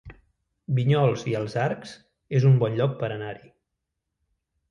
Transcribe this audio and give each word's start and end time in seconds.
Vinyols 0.77 1.25
i 1.33 1.33
els 1.39 1.55
Arcs 1.65 1.91
es 2.39 2.49
un 2.51 2.57
bon 2.63 2.77
lloc 2.79 2.95
per 3.03 3.13
anar-hi 3.17 3.53